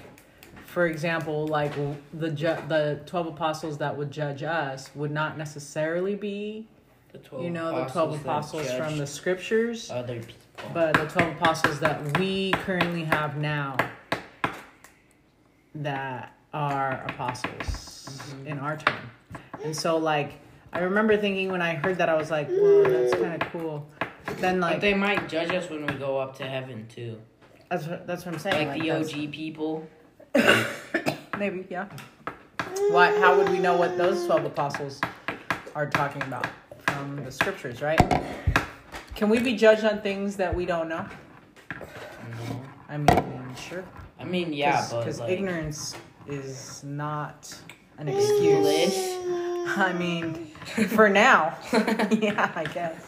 for 0.74 0.88
example, 0.88 1.46
like 1.46 1.72
the 2.12 2.30
ju- 2.30 2.56
the 2.66 3.00
12 3.06 3.28
apostles 3.28 3.78
that 3.78 3.96
would 3.96 4.10
judge 4.10 4.42
us 4.42 4.90
would 4.96 5.12
not 5.12 5.38
necessarily 5.38 6.16
be, 6.16 6.66
The 7.12 7.18
12 7.18 7.44
you 7.44 7.50
know, 7.50 7.84
the 7.84 7.90
12 7.90 8.20
apostles 8.22 8.72
from 8.72 8.98
the 8.98 9.06
scriptures. 9.06 9.88
But 10.72 10.94
the 10.94 11.06
12 11.06 11.36
apostles 11.36 11.80
that 11.80 12.18
we 12.18 12.52
currently 12.52 13.04
have 13.04 13.36
now 13.36 13.76
that 15.74 16.34
are 16.52 17.04
apostles 17.08 18.08
mm-hmm. 18.08 18.46
in 18.46 18.58
our 18.58 18.76
time. 18.76 19.10
And 19.64 19.76
so 19.76 19.96
like 19.96 20.40
I 20.72 20.80
remember 20.80 21.16
thinking 21.16 21.50
when 21.52 21.62
I 21.62 21.74
heard 21.74 21.98
that 21.98 22.08
I 22.08 22.14
was 22.14 22.30
like, 22.30 22.48
"Whoa, 22.48 22.82
that's 22.84 23.14
kind 23.14 23.40
of 23.40 23.48
cool." 23.52 23.88
Then 24.38 24.60
But 24.60 24.72
like 24.72 24.80
they 24.80 24.94
might 24.94 25.28
judge 25.28 25.50
us 25.50 25.70
when 25.70 25.86
we 25.86 25.94
go 25.94 26.18
up 26.18 26.36
to 26.38 26.44
heaven 26.44 26.86
too. 26.88 27.20
that's 27.70 27.86
what, 27.86 28.06
that's 28.06 28.26
what 28.26 28.34
I'm 28.34 28.40
saying. 28.40 28.68
Like 28.68 28.80
the 28.80 28.90
OG 28.90 29.32
people. 29.32 29.86
Maybe, 31.38 31.66
yeah. 31.70 31.88
Why? 32.90 33.16
How 33.20 33.36
would 33.36 33.48
we 33.50 33.58
know 33.58 33.76
what 33.76 33.96
those 33.96 34.26
twelve 34.26 34.44
apostles 34.44 35.00
are 35.76 35.88
talking 35.88 36.22
about 36.22 36.46
from 36.88 37.24
the 37.24 37.30
scriptures, 37.30 37.80
right? 37.80 38.00
Can 39.14 39.28
we 39.28 39.38
be 39.38 39.54
judged 39.54 39.84
on 39.84 40.00
things 40.00 40.36
that 40.36 40.54
we 40.54 40.66
don't 40.66 40.88
know? 40.88 41.06
No. 41.70 42.62
I 42.88 42.98
mean, 42.98 43.54
sure. 43.56 43.84
I 44.18 44.24
mean, 44.24 44.52
yeah, 44.52 44.86
but 44.90 45.00
because 45.00 45.20
like 45.20 45.30
ignorance 45.30 45.94
is 46.26 46.82
not 46.82 47.56
an 47.98 48.08
excuse. 48.08 48.98
I 49.76 49.92
mean, 49.96 50.46
for 50.88 51.08
now, 51.08 51.56
yeah, 52.10 52.50
I 52.54 52.64
guess. 52.64 53.00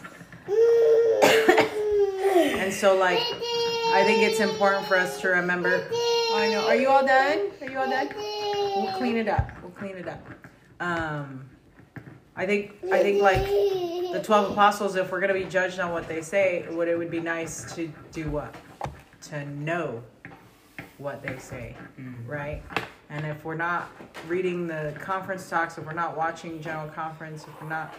and 2.59 2.73
so, 2.73 2.97
like, 2.97 3.19
I 3.19 4.03
think 4.05 4.23
it's 4.23 4.39
important 4.39 4.85
for 4.85 4.95
us 4.95 5.19
to 5.21 5.29
remember. 5.29 5.87
I 6.33 6.49
know. 6.51 6.67
Are 6.67 6.75
you 6.75 6.87
all 6.87 7.05
done? 7.05 7.51
Are 7.61 7.69
you 7.69 7.77
all 7.77 7.89
done? 7.89 8.09
We'll 8.15 8.93
clean 8.97 9.17
it 9.17 9.27
up. 9.27 9.49
We'll 9.61 9.71
clean 9.71 9.97
it 9.97 10.07
up. 10.07 10.25
Um, 10.79 11.49
I 12.37 12.45
think 12.45 12.75
I 12.91 13.01
think 13.01 13.21
like 13.21 13.43
the 13.43 14.21
twelve 14.23 14.51
apostles. 14.51 14.95
If 14.95 15.11
we're 15.11 15.19
gonna 15.19 15.33
be 15.33 15.45
judged 15.45 15.79
on 15.79 15.91
what 15.91 16.07
they 16.07 16.21
say, 16.21 16.65
would 16.69 16.87
it 16.87 16.97
would 16.97 17.11
be 17.11 17.19
nice 17.19 17.73
to 17.73 17.91
do 18.11 18.29
what? 18.29 18.55
To 19.23 19.43
know 19.45 20.03
what 20.99 21.23
they 21.23 21.37
say, 21.39 21.75
right? 22.25 22.61
And 23.09 23.25
if 23.25 23.43
we're 23.43 23.55
not 23.55 23.89
reading 24.27 24.67
the 24.67 24.93
conference 24.99 25.49
talks, 25.49 25.77
if 25.77 25.85
we're 25.85 25.93
not 25.93 26.15
watching 26.15 26.61
general 26.61 26.89
conference, 26.89 27.43
if 27.43 27.61
we're 27.61 27.69
not 27.69 27.93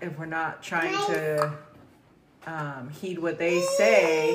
if 0.00 0.18
we're 0.18 0.26
not 0.26 0.62
trying 0.62 0.94
to 1.06 1.52
um, 2.46 2.90
heed 2.90 3.18
what 3.18 3.38
they 3.38 3.60
say, 3.76 4.34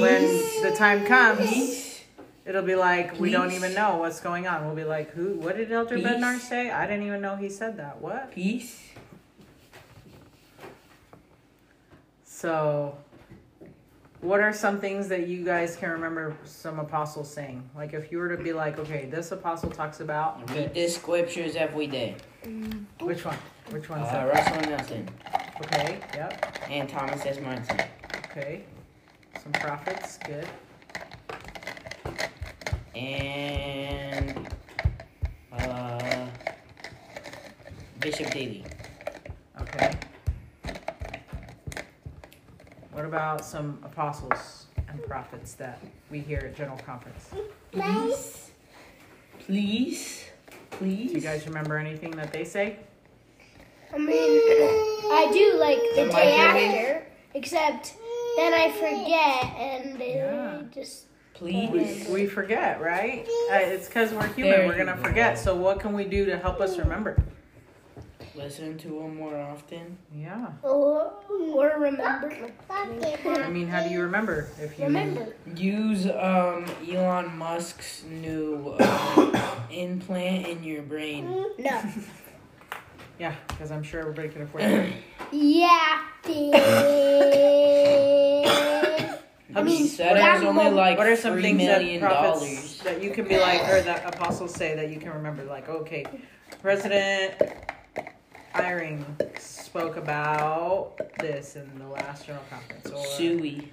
when 0.00 0.22
the 0.62 0.74
time 0.76 1.04
comes, 1.06 1.87
it'll 2.48 2.62
be 2.62 2.74
like 2.74 3.20
we 3.20 3.30
don't 3.30 3.52
even 3.52 3.74
know 3.74 3.96
what's 3.98 4.20
going 4.20 4.46
on. 4.48 4.66
We'll 4.66 4.74
be 4.74 4.84
like, 4.84 5.10
"Who? 5.10 5.34
What 5.34 5.56
did 5.56 5.70
Elder 5.70 5.96
Peace. 5.96 6.06
Bednar 6.06 6.38
say? 6.38 6.70
I 6.70 6.86
didn't 6.86 7.06
even 7.06 7.20
know 7.20 7.36
he 7.36 7.48
said 7.50 7.76
that. 7.76 8.00
What?" 8.00 8.32
Peace. 8.32 8.82
So, 12.24 12.96
what 14.20 14.40
are 14.40 14.52
some 14.52 14.80
things 14.80 15.08
that 15.08 15.26
you 15.26 15.44
guys 15.44 15.76
can 15.76 15.90
remember 15.90 16.36
some 16.44 16.78
apostles 16.78 17.32
saying? 17.32 17.68
Like, 17.76 17.94
if 17.94 18.10
you 18.12 18.18
were 18.18 18.34
to 18.34 18.42
be 18.42 18.52
like, 18.52 18.78
"Okay, 18.78 19.06
this 19.10 19.30
apostle 19.32 19.70
talks 19.70 20.00
about 20.00 20.48
Read 20.50 20.72
the 20.74 20.88
scriptures 20.88 21.54
every 21.56 21.86
day. 21.86 22.16
which 23.00 23.24
one? 23.24 23.36
Which 23.70 23.88
one's 23.90 24.06
Uh, 24.08 24.12
that?" 24.12 24.32
Russell 24.34 24.70
Nelson 24.70 25.08
Okay. 25.60 25.98
Yep. 26.14 26.46
and 26.70 26.88
Thomas 26.88 27.26
S. 27.26 27.38
Monson. 27.40 27.80
Okay. 28.30 28.62
Some 29.42 29.52
prophets. 29.52 30.18
Good. 30.24 30.46
And 32.94 34.48
uh, 35.52 36.26
Bishop 38.00 38.30
Daly. 38.30 38.64
Okay. 39.60 39.94
What 42.92 43.04
about 43.04 43.44
some 43.44 43.78
apostles 43.84 44.66
and 44.88 45.02
prophets 45.04 45.52
that 45.54 45.80
we 46.10 46.20
hear 46.20 46.38
at 46.40 46.56
General 46.56 46.78
Conference? 46.78 47.30
Please. 47.72 48.50
Please. 49.40 50.24
Please. 50.70 51.08
Do 51.10 51.14
you 51.16 51.20
guys 51.20 51.46
remember 51.46 51.76
anything 51.76 52.10
that 52.12 52.32
they 52.32 52.44
say? 52.44 52.76
I 53.92 53.98
mean, 53.98 54.08
I 54.10 55.30
do 55.32 55.58
like 55.58 55.78
the 55.94 56.04
The 56.04 56.10
day 56.12 56.36
after, 56.36 57.06
except 57.34 57.94
then 58.36 58.52
I 58.52 58.70
forget 58.70 59.44
and 59.58 60.00
it 60.00 60.16
Yeah. 60.16 60.62
just. 60.72 61.04
Please. 61.38 62.08
We 62.08 62.26
forget, 62.26 62.80
right? 62.80 63.24
Uh, 63.50 63.54
it's 63.56 63.86
because 63.86 64.12
we're 64.12 64.26
human. 64.28 64.52
There 64.58 64.66
we're 64.66 64.76
gonna 64.76 64.96
go. 64.96 65.02
forget. 65.02 65.38
So 65.38 65.54
what 65.54 65.78
can 65.78 65.92
we 65.92 66.04
do 66.04 66.24
to 66.26 66.36
help 66.36 66.60
us 66.60 66.76
remember? 66.78 67.16
Listen 68.34 68.76
to 68.78 68.88
them 68.88 69.16
more 69.16 69.36
often. 69.36 69.98
Yeah. 70.14 70.46
Or, 70.62 71.12
or 71.30 71.74
remember. 71.78 72.32
I 72.70 73.48
mean, 73.50 73.68
how 73.68 73.82
do 73.84 73.90
you 73.90 74.02
remember 74.02 74.48
if 74.60 74.78
you 74.78 74.84
Remember. 74.86 75.34
Use 75.56 76.06
um 76.06 76.66
Elon 76.88 77.36
Musk's 77.36 78.04
new 78.04 78.76
um, 78.80 79.36
implant 79.70 80.46
in 80.46 80.64
your 80.64 80.82
brain. 80.82 81.46
No. 81.58 81.82
Yeah, 83.20 83.34
because 83.48 83.72
I'm 83.72 83.82
sure 83.82 83.98
everybody 83.98 84.28
can 84.28 84.42
afford 84.42 84.62
it. 84.66 84.92
Yeah. 85.32 86.02
I 89.58 89.62
mean, 89.62 89.86
said 89.86 90.12
what 90.12 90.16
it 90.16 90.22
are, 90.22 90.34
was 90.34 90.44
only 90.44 90.70
like 90.70 90.98
what 90.98 91.06
are 91.06 91.16
some 91.16 91.34
three 91.34 91.42
things 91.42 91.58
that 91.58 91.82
million 91.82 92.00
prophets 92.00 92.40
dollars. 92.40 92.80
that 92.84 93.02
you 93.02 93.10
can 93.10 93.26
be 93.26 93.38
like, 93.38 93.62
or 93.68 93.80
that 93.82 94.14
apostles 94.14 94.54
say 94.54 94.74
that 94.76 94.90
you 94.90 94.98
can 94.98 95.12
remember? 95.12 95.44
Like, 95.44 95.68
okay, 95.68 96.04
President 96.62 97.34
Eyring 98.54 99.04
spoke 99.40 99.96
about 99.96 101.00
this 101.18 101.56
in 101.56 101.70
the 101.78 101.86
last 101.86 102.26
general 102.26 102.44
conference, 102.50 102.90
or 102.90 103.04
Suey. 103.04 103.68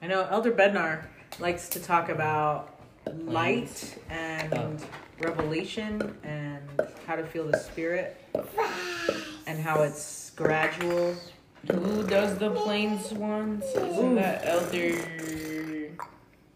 I 0.00 0.06
know 0.06 0.26
Elder 0.30 0.52
Bednar 0.52 1.04
likes 1.40 1.68
to 1.70 1.80
talk 1.80 2.08
about 2.08 2.78
light 3.24 3.98
and 4.10 4.54
oh. 4.54 4.76
revelation 5.20 6.16
and 6.22 6.62
how 7.06 7.16
to 7.16 7.24
feel 7.24 7.46
the 7.46 7.58
spirit 7.58 8.16
and 9.46 9.58
how 9.58 9.82
it's 9.82 10.30
gradual. 10.30 11.14
Who 11.70 12.02
does 12.06 12.38
the 12.38 12.50
planes 12.50 13.12
ones? 13.12 13.64
Isn't 13.64 14.14
that 14.16 14.46
Elder 14.46 15.90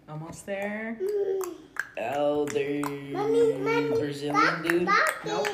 Almost 0.08 0.46
there. 0.46 0.98
Elder 1.96 2.82
Brazilian 3.94 4.62
dude? 4.62 4.88
Nope. 5.24 5.48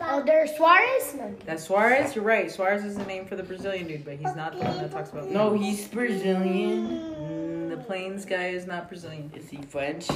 Elder 0.00 0.46
Soares? 0.58 1.14
No. 1.16 1.34
That's 1.46 1.66
Soares. 1.68 2.14
You're 2.14 2.24
right. 2.24 2.46
Soares 2.46 2.84
is 2.84 2.96
the 2.96 3.04
name 3.04 3.26
for 3.26 3.36
the 3.36 3.42
Brazilian 3.42 3.86
dude, 3.86 4.04
but 4.04 4.16
he's 4.16 4.34
not 4.34 4.52
the 4.58 4.64
one 4.64 4.78
that 4.78 4.90
talks 4.90 5.10
about. 5.10 5.30
No, 5.30 5.54
he's 5.56 5.86
Brazilian. 5.88 6.88
Mm, 6.88 7.70
the 7.70 7.76
plains 7.76 8.24
guy 8.24 8.48
is 8.48 8.66
not 8.66 8.88
Brazilian. 8.88 9.30
Is 9.34 9.48
he 9.48 9.58
French? 9.58 10.08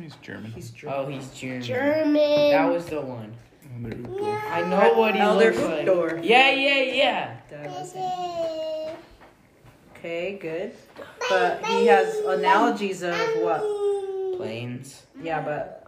He's 0.00 0.16
German. 0.16 0.52
He's 0.52 0.70
German. 0.70 0.96
Oh, 0.98 1.08
he's 1.08 1.28
German. 1.30 1.62
German. 1.62 2.50
That 2.50 2.70
was 2.70 2.86
the 2.86 3.00
one. 3.00 3.34
Elder 3.82 4.38
I 4.48 4.62
know 4.62 4.94
what 4.94 5.14
he 5.14 5.20
Elder 5.20 5.46
looks 5.46 5.58
like. 5.62 5.86
Uchtdorf. 5.86 6.24
Yeah, 6.24 6.50
yeah, 6.50 6.82
yeah. 6.82 7.36
That. 7.68 8.96
Okay, 9.96 10.38
good. 10.40 10.72
But 11.28 11.64
he 11.66 11.86
has 11.86 12.16
analogies 12.18 13.02
of 13.02 13.16
what? 13.36 13.60
Planes. 14.38 15.02
Yeah, 15.22 15.42
but 15.42 15.80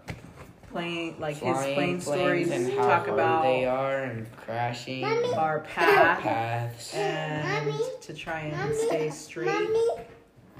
plane 0.72 1.14
like 1.18 1.36
his 1.36 1.56
plane 1.56 2.00
stories 2.00 2.50
and 2.50 2.72
how 2.72 2.86
talk 2.86 3.08
about 3.08 3.42
they 3.42 3.64
are 3.64 4.04
and 4.04 4.26
crashing. 4.36 5.04
our 5.04 5.60
path 5.60 6.20
Paths. 6.20 6.94
and 6.94 7.74
to 8.00 8.14
try 8.14 8.40
and 8.40 8.74
stay 8.74 9.10
straight 9.10 9.68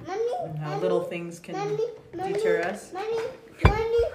and 0.06 0.58
how 0.58 0.78
little 0.78 1.02
things 1.02 1.38
can 1.38 1.78
deter 2.12 2.62
us. 2.62 2.92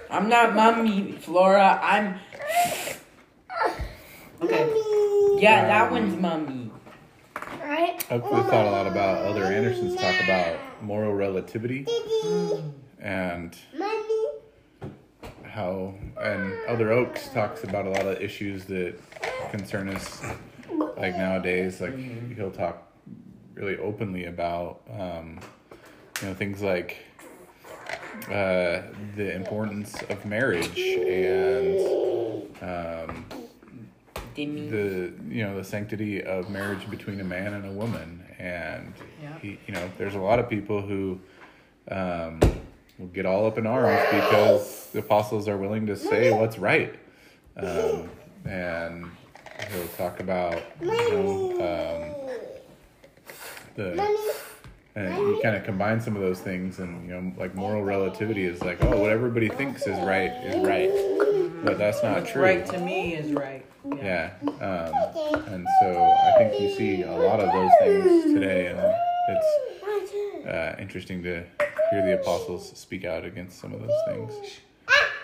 I'm 0.10 0.30
not 0.30 0.56
mommy, 0.56 1.13
Flora. 1.13 1.80
I'm. 1.82 2.19
Okay. 4.41 4.69
Yeah, 5.41 5.65
that 5.67 5.91
one's 5.91 6.19
mommy. 6.19 6.66
Right? 7.78 8.04
I've 8.12 8.24
thought 8.24 8.66
a 8.66 8.72
lot 8.72 8.88
about 8.88 9.24
other 9.24 9.44
Andersen's 9.44 9.94
talk 9.94 10.16
about 10.24 10.58
moral 10.82 11.13
relativity 11.13 11.86
and 13.00 13.56
how, 15.44 15.94
and 16.20 16.54
other 16.68 16.92
Oaks 16.92 17.30
talks 17.30 17.63
about 17.63 17.86
a 17.86 17.92
lot 17.92 18.08
of 18.08 18.20
issues 18.20 18.66
that 18.66 19.00
concern 19.52 19.90
us, 19.90 20.24
like 20.98 21.16
nowadays. 21.18 21.80
Like 21.80 21.96
he'll 22.36 22.50
talk 22.50 22.92
really 23.54 23.78
openly 23.78 24.26
about, 24.26 24.82
um, 25.00 25.40
you 26.20 26.30
know, 26.30 26.34
things 26.34 26.63
like 26.63 26.98
uh, 28.28 28.82
the 29.16 29.36
importance 29.36 30.02
of 30.10 30.26
marriage 30.26 30.80
and 30.80 31.80
um, 32.63 33.26
Demi. 34.38 34.69
the 34.69 35.12
you 35.30 35.43
know 35.43 35.58
the 35.58 35.63
sanctity 35.63 36.23
of 36.23 36.50
marriage 36.50 36.89
between 36.89 37.19
a 37.19 37.23
man 37.26 37.54
and 37.56 37.65
a 37.65 37.71
woman. 37.71 38.23
And 38.39 38.93
Yeah. 39.21 39.38
he, 39.39 39.60
you 39.67 39.73
know 39.73 39.89
there's 39.97 40.15
a 40.15 40.19
lot 40.19 40.39
of 40.39 40.47
people 40.50 40.82
who 40.82 41.19
um, 41.91 42.39
will 42.97 43.08
get 43.08 43.26
all 43.26 43.45
up 43.47 43.58
in 43.58 43.65
arms 43.67 44.00
because 44.12 44.88
the 44.93 45.00
apostles 45.00 45.47
are 45.47 45.58
willing 45.58 45.86
to 45.88 45.95
say 45.97 46.32
what's 46.32 46.58
right. 46.58 46.93
Um, 47.58 48.10
and 48.45 49.06
he'll 49.71 49.88
talk 49.97 50.19
about 50.19 50.62
you 50.80 50.88
know 50.88 51.52
um, 51.54 52.38
the 53.76 54.17
and 54.95 55.15
you 55.17 55.39
kind 55.43 55.56
of 55.56 55.63
combine 55.63 56.00
some 56.02 56.15
of 56.15 56.21
those 56.21 56.39
things 56.39 56.80
and 56.80 57.08
you 57.08 57.13
know 57.15 57.34
like 57.38 57.54
moral 57.56 57.84
relativity 57.84 58.43
is 58.45 58.62
like 58.62 58.84
oh 58.84 58.97
what 59.00 59.10
everybody 59.12 59.47
thinks 59.50 59.86
is 59.88 59.97
right 60.06 60.32
is 60.45 60.65
right 60.65 60.89
but 61.63 61.78
that's 61.78 62.02
not 62.04 62.20
What's 62.20 62.32
true 62.32 62.43
right 62.43 62.65
to 62.67 62.80
me 62.80 63.15
is 63.15 63.32
right. 63.34 63.65
yeah. 63.98 64.32
Um, 64.43 65.43
and 65.48 65.67
so 65.82 66.15
I 66.28 66.34
think 66.38 66.60
you 66.62 66.76
see 66.76 67.04
a 67.04 67.12
lot 67.12 67.39
of 67.39 67.52
those 67.52 67.72
things 67.80 68.34
today, 68.34 68.67
and 68.67 68.80
it's 69.30 70.46
uh, 70.48 70.76
interesting 70.80 71.24
to 71.24 71.43
hear 71.91 72.06
the 72.06 72.20
apostles 72.22 72.72
speak 72.78 73.06
out 73.06 73.24
against 73.26 73.60
some 73.60 73.74
of 73.74 73.80
those 73.82 74.00
things. 74.08 74.34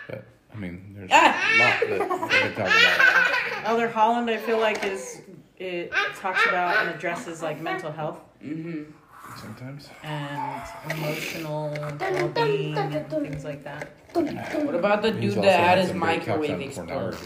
But 0.07 0.23
I 0.53 0.57
mean, 0.57 0.95
there's 0.97 1.11
a 1.11 1.13
lot 1.13 2.09
that 2.09 2.29
they 2.31 2.61
talk 2.61 2.67
about. 2.67 3.65
Elder 3.65 3.87
Holland, 3.89 4.29
I 4.29 4.37
feel 4.37 4.59
like 4.59 4.83
is 4.83 5.21
it 5.57 5.91
talks 6.17 6.45
about 6.47 6.77
and 6.85 6.95
addresses 6.95 7.41
like 7.41 7.61
mental 7.61 7.91
health 7.91 8.19
Mm-hmm. 8.43 8.91
Sometimes. 9.39 9.89
and 10.03 10.61
emotional 10.91 11.73
well-being 11.99 12.77
and 12.77 13.09
things 13.09 13.43
like 13.43 13.63
that. 13.63 13.89
What 14.13 14.75
about 14.75 15.01
the 15.01 15.11
dude 15.11 15.33
that 15.35 15.59
had 15.59 15.77
his 15.79 15.89
some 15.89 15.99
great 15.99 16.23
talks 16.23 16.27
microwave 16.27 16.51
on 16.51 16.61
explode? 16.61 17.17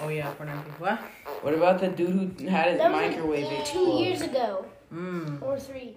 Oh 0.00 0.08
yeah, 0.08 0.30
pornography. 0.32 0.70
What? 0.78 0.98
What 1.42 1.54
about 1.54 1.80
the 1.80 1.88
dude 1.88 2.34
who 2.40 2.46
had 2.48 2.68
his 2.70 2.78
That 2.78 2.90
microwave 2.90 3.44
like 3.46 3.60
explode? 3.60 3.84
two 3.98 4.04
years 4.04 4.20
ago. 4.22 4.64
Mm. 4.92 5.42
Or 5.42 5.58
three. 5.58 5.96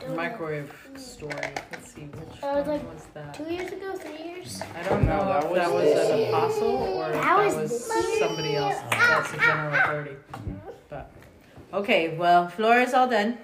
Don't 0.00 0.10
know. 0.10 0.16
Microwave 0.16 0.72
story. 0.96 1.32
Let's 1.34 1.92
see 1.94 2.02
which 2.02 2.40
That 2.40 2.56
was 2.56 2.66
like 2.66 2.92
was 2.92 3.04
that. 3.14 3.34
Two 3.34 3.44
years 3.44 3.70
ago, 3.72 3.94
three 3.96 4.24
years? 4.26 4.60
I 4.74 4.82
don't 4.88 5.06
know 5.06 5.16
No, 5.18 5.24
that 5.28 5.44
if 5.44 5.50
was 5.50 5.58
that 5.60 5.72
was 5.72 5.84
this 5.84 6.10
an 6.10 6.28
apostle 6.34 6.76
or 6.76 7.06
if 7.08 7.12
That 7.14 7.22
that 7.22 7.44
was 7.46 7.54
was 7.56 8.18
somebody 8.18 8.56
else. 8.56 8.76
That's 8.90 9.32
a 9.32 9.36
general 9.38 9.74
authority. 9.74 10.16
But 10.88 11.10
okay, 11.72 12.16
well, 12.16 12.48
floor 12.48 12.80
is 12.80 12.94
all 12.94 13.08
done. 13.08 13.38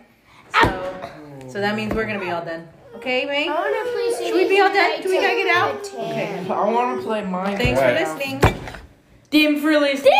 So 0.61 1.49
so 1.49 1.61
that 1.61 1.77
means 1.77 1.95
we're 1.95 2.07
gonna 2.07 2.19
be 2.19 2.31
all 2.31 2.45
done. 2.45 2.69
Okay, 2.97 3.25
I 3.25 3.27
May? 3.27 3.49
want 3.49 3.75
to 3.75 3.93
play 3.93 4.27
Should 4.27 4.35
we 4.35 4.49
be 4.49 4.61
all 4.61 4.73
done? 4.73 5.03
Do 5.03 5.09
we 5.09 5.17
gotta 5.17 5.37
get 5.37 5.55
out? 5.55 5.81
Okay. 5.95 6.47
I 6.49 6.71
want 6.71 7.01
to 7.01 7.07
play 7.07 7.23
Minecraft. 7.23 7.59
Thanks 7.59 7.81
for 7.81 7.93
listening. 7.93 8.63
Dim 9.31 9.61
for 9.61 9.79
listening. 9.79 10.13